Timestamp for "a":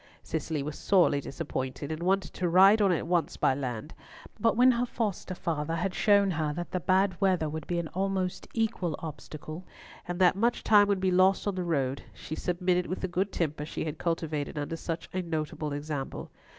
15.13-15.21